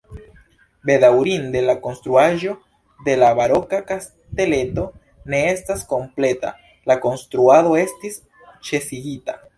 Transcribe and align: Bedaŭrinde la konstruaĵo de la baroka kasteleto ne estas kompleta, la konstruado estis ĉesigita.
Bedaŭrinde 0.89 1.59
la 1.65 1.73
konstruaĵo 1.83 2.55
de 3.09 3.15
la 3.23 3.29
baroka 3.41 3.81
kasteleto 3.91 4.87
ne 5.35 5.43
estas 5.53 5.85
kompleta, 5.93 6.53
la 6.93 6.99
konstruado 7.07 7.77
estis 7.87 8.21
ĉesigita. 8.73 9.43